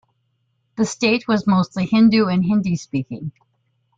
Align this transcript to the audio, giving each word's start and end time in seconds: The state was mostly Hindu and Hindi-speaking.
The 0.77 0.85
state 0.87 1.27
was 1.27 1.45
mostly 1.45 1.85
Hindu 1.85 2.25
and 2.25 2.43
Hindi-speaking. 2.43 3.33